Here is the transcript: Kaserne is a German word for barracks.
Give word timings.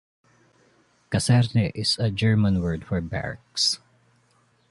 Kaserne 1.11 1.71
is 1.75 1.99
a 1.99 2.09
German 2.09 2.59
word 2.59 2.83
for 2.85 2.99
barracks. 3.01 3.77